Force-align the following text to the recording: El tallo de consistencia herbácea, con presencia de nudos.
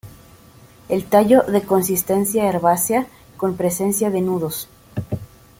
El 0.89 1.05
tallo 1.05 1.43
de 1.43 1.61
consistencia 1.61 2.45
herbácea, 2.49 3.05
con 3.37 3.55
presencia 3.55 4.09
de 4.09 4.19
nudos. 4.21 4.67